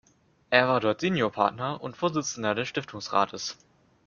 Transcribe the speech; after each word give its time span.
Er 0.49 0.67
war 0.67 0.79
dort 0.79 1.01
Seniorpartner 1.01 1.79
und 1.79 1.95
Vorsitzender 1.95 2.55
des 2.55 2.67
Stiftungsrates. 2.67 3.55